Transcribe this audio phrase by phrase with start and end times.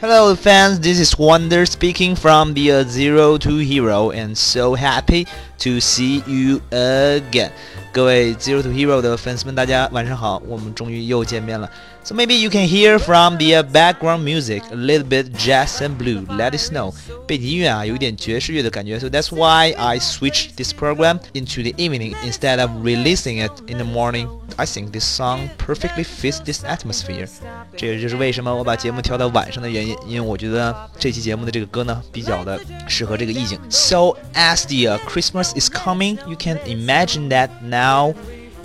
[0.00, 0.80] Hello, fans.
[0.80, 5.26] This is Wonder speaking from the uh, Zero to Hero, and so happy
[5.60, 7.50] to see you again.
[7.90, 11.70] 各位 Zero to Hero 的粉丝们，大家晚上好，我们终于又见面了。
[12.04, 16.26] So maybe you can hear from the background music a little bit jazz and blue.
[16.28, 16.92] Let it snow.
[17.26, 19.00] 背景音乐啊，有一点爵士乐的感觉。
[19.00, 23.86] So that's why I switched this program into the evening instead of releasing it in the
[23.86, 24.28] morning.
[24.56, 27.26] I think this song perfectly fits this atmosphere.
[27.74, 33.58] 这也就是为什么我把节目调到晚上的原因，因为我觉得这期节目的这个歌呢，比较的适合这个意境。
[33.70, 38.14] So as the Christmas is coming, you can imagine that now.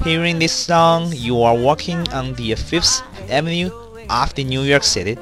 [0.01, 3.69] Hearing this song, you are walking on the Fifth Avenue
[4.07, 5.17] of the New York City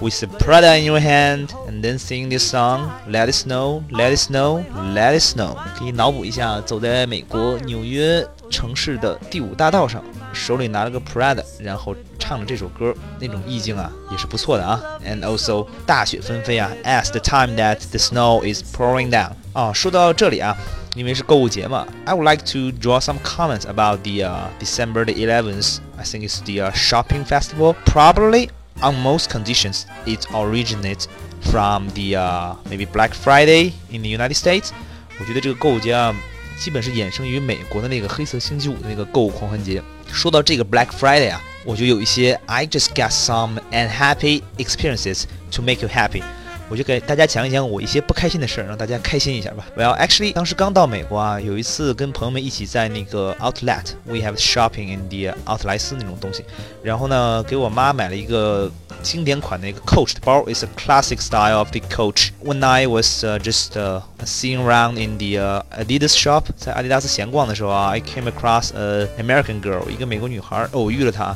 [0.00, 4.12] with a Prada in your hand and then sing this song Let it snow, let
[4.12, 5.56] it snow, let it snow。
[5.78, 10.02] 可以脑补一下，走在美国纽约城市的第五大道上，
[10.32, 14.80] 手里拿了个 Prada，然后唱着这首歌，那种意境啊，也是不错的啊。
[15.06, 19.32] And also 大雪纷飞啊，as the time that the snow is pouring down。
[19.52, 20.56] 啊，说到这里啊。
[20.96, 25.78] 因为是购物节嘛，I would like to draw some comments about the uh, December the 11th.
[25.96, 27.74] I think it's the uh, shopping festival.
[27.86, 28.50] Probably
[28.82, 31.06] on most conditions, it originates
[31.50, 34.70] from the uh, maybe Black Friday in the United States.
[35.18, 36.14] 我觉得这个购物节啊，
[36.58, 39.82] 基本是衍生于美国的那个黑色星期五的那个购物狂欢节。
[40.12, 46.22] 说到这个 Black Friday 啊，我就有一些 I just got some unhappy experiences to make you happy。
[46.69, 49.65] 我就给大家讲一讲我一些不开心的事儿，让大家开心一下吧。
[49.77, 56.43] Well, actually，当时刚到美国啊，有一次跟朋友们一起在那个 Outlet，we have shopping in the 奥特莱斯那种东西。
[56.83, 58.69] 然后呢，给我妈买了一个
[59.01, 62.31] 经典款的一个 Coach 的包，is a classic style of the Coach.
[62.43, 69.61] When I was just uh, seeing around in the Adidas shop，在阿迪达斯闲逛的时候啊，I came across a American
[69.61, 71.33] girl，一个美国女孩，偶遇了她。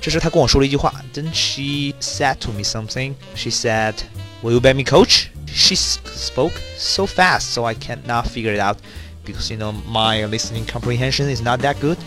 [0.00, 3.14] 这时她跟我说了一句话，Then she said to me something.
[3.34, 3.94] She said.
[4.43, 5.29] Will you bet me, coach?
[5.47, 8.77] She spoke so fast, so I cannot figure it out
[9.25, 11.97] because you know my listening comprehension is not that good.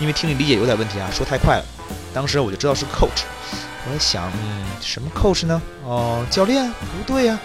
[0.00, 1.64] 因为听力理解有点问题啊，说太快了。
[2.12, 3.22] 当时我就知道是 coach，
[3.86, 5.60] 我在想，嗯，什么 coach 呢？
[5.84, 6.68] 哦，教练？
[6.68, 7.38] 不对呀。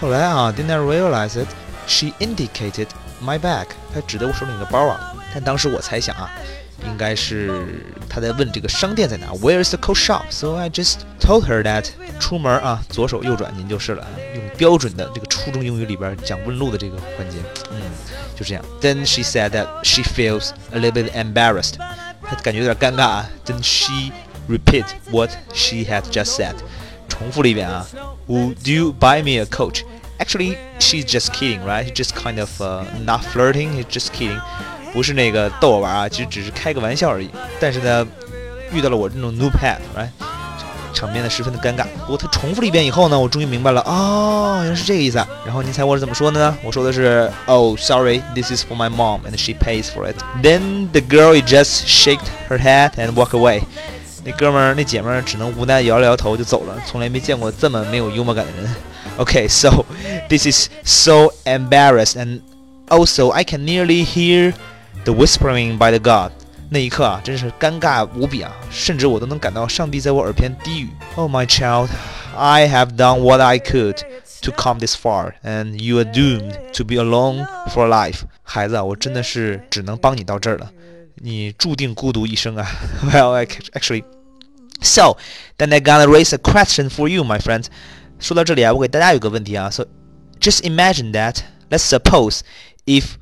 [0.00, 1.48] 后来啊，didn't I realize it?
[1.86, 2.86] She indicated
[3.23, 5.13] my bag，他指的我手里那个包啊。
[5.33, 6.29] 但当时我猜想啊。
[6.85, 7.51] 应该是
[8.07, 10.21] 他在问这个商店在哪，Where is the coat shop?
[10.29, 11.87] So I just told her that
[12.19, 14.07] 出门啊，左手右转您就是了。
[14.35, 17.37] 用标准的这个初中英语里边讲问路的这个环节，
[17.71, 17.81] 嗯，
[18.35, 18.63] 就这样。
[18.79, 21.73] Then she said that she feels a little bit embarrassed，
[22.21, 23.29] 她感觉有点尴尬啊。
[23.43, 24.11] Then she
[24.47, 26.55] repeat what she had just said，
[27.09, 27.87] 重复了一遍啊。
[28.27, 29.81] Would you buy me a coat?
[30.19, 31.85] Actually, she's just kidding, right?
[31.85, 32.49] She's just kind of
[33.05, 33.75] not flirting.
[33.77, 34.39] She's just kidding.
[34.93, 37.29] 不是那个逗我玩啊，其实只是开个玩笑而已。
[37.59, 38.07] 但是呢，
[38.71, 40.09] 遇到了我这种 new pet，right，
[40.93, 41.85] 场面呢十分的尴尬。
[42.01, 45.19] 不过他重复了一遍以后呢，我终于明白了，哦，原来是这个意思。
[45.19, 45.27] 啊。
[45.45, 46.57] 然后您猜我是怎么说的呢？
[46.63, 50.15] 我说的是，Oh, sorry, this is for my mom, and she pays for it.
[50.41, 53.61] Then the girl just shaked her head and walk away.
[54.23, 56.81] 那哥们儿、那姐们儿只能无奈摇了摇头就走了。
[56.87, 58.75] 从来没见过这么没有幽默感的人。
[59.18, 59.84] Okay, so
[60.28, 62.40] this is so embarrassed, and
[62.88, 64.54] also I can nearly hear.
[65.04, 66.30] The whispering by the God，
[66.70, 71.88] 那一刻啊，真是尴尬无比啊，甚至我都能感到上帝在我耳边低语：“Oh my child,
[72.36, 73.98] I have done what I could
[74.42, 80.70] to come this far, and you are doomed to be alone for life。”孩子啊，我真的是只能帮你到这儿了，
[81.16, 82.64] 你注定孤独一生啊。
[83.04, 84.04] Well, actually,
[84.80, 85.16] so
[85.58, 87.64] then I gotta raise a question for you, my friend。
[88.18, 89.86] 说到这里啊，我给大家有个问题啊，So
[90.40, 91.36] just imagine that.
[91.70, 92.40] Let's suppose
[92.86, 93.14] if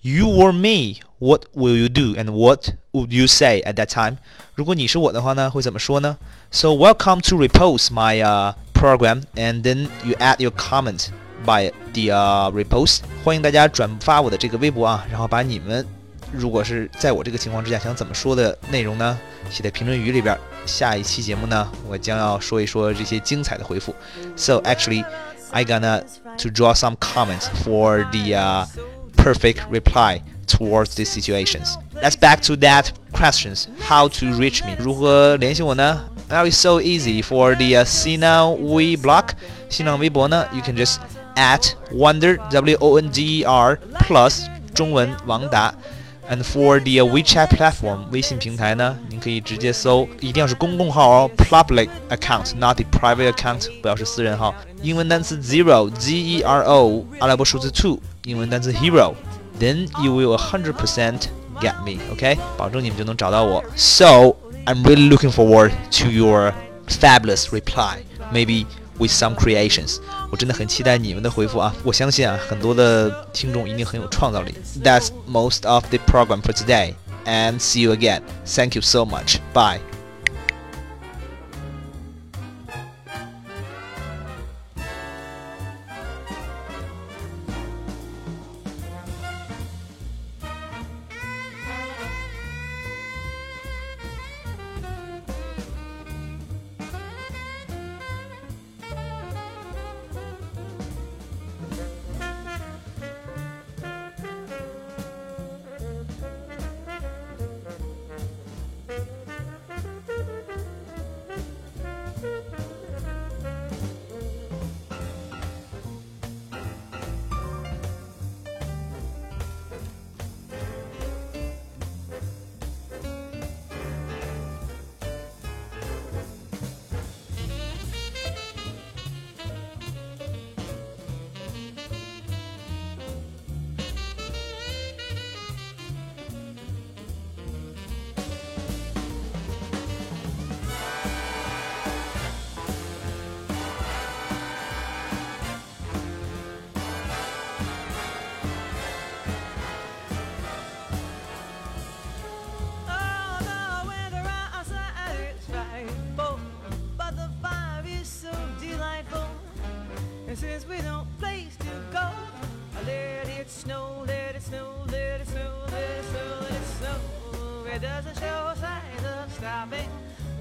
[0.00, 4.18] you were me。what will you do and what would you say at that time?
[4.54, 6.16] 如果你是我的话呢，会怎么说呢？
[6.52, 11.08] So welcome to repost my uh, program and then you add your comment
[11.44, 13.00] by the uh, repost。
[13.24, 15.84] 欢迎大家转发我的这个微博啊，然后把你们
[16.32, 19.18] 如果是在我这个情况之下想怎么说的内容呢，
[19.53, 20.37] 写在评论语里边。
[20.65, 23.93] 下一期节目呢，我将要说一说这些精彩的回复。
[24.35, 25.05] So actually,
[25.51, 26.01] I gonna
[26.39, 28.65] to draw some comments for the、uh,
[29.15, 31.77] perfect reply towards these situations.
[32.01, 33.67] Let's back to that questions.
[33.87, 34.75] How to reach me?
[34.77, 39.29] 如何联系我呢？Now so easy for the uh, Sina Weibo.
[39.69, 40.97] 新浪微博呢，you can just
[41.35, 45.73] at wonder w o n d e r plus 中文王达。
[46.30, 54.54] And for the uh, WeChat platform 微信平台呢，您可以直接搜，一定要是公共号哦，public account，not the private account，不要是私人号。
[54.82, 61.28] 英文单词 zero z e r o，阿拉伯数字 two，英文单词 hero。then you will 100%
[61.60, 61.98] get me.
[62.14, 62.36] Okay?
[62.58, 63.64] 保证你们就能找到我.
[63.74, 64.36] So
[64.66, 66.52] I'm really looking forward to your
[66.88, 68.00] fabulous reply.
[68.92, 69.98] Maybe with some creations。
[70.30, 71.74] 我真的很期待你们的回复啊！
[71.84, 74.54] 我相信啊，很多的听众一定很有创造力。
[74.82, 76.94] That's most of the program for today,
[77.24, 78.22] and see you again.
[78.44, 79.38] Thank you so much.
[79.52, 79.80] Bye.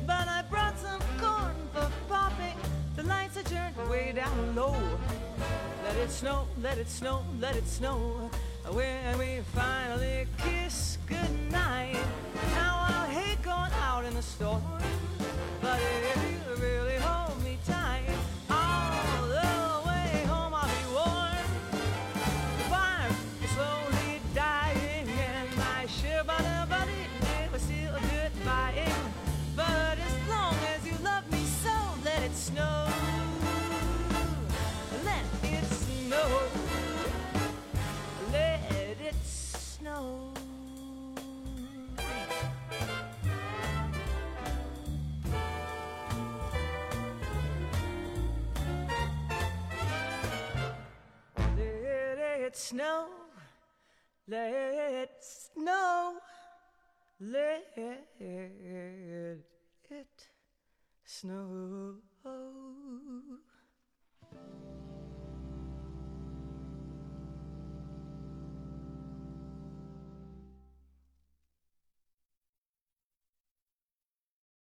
[0.07, 2.57] But I brought some corn for popping.
[2.97, 4.77] The lights are turned way down low.
[5.85, 8.31] Let it snow, let it snow, let it snow.
[8.71, 11.97] When we finally kiss goodnight,
[12.55, 14.63] now I'll hate going out in the storm,
[52.63, 53.07] snow,
[54.29, 56.15] let snow,
[57.21, 59.45] let it
[61.05, 61.97] snow.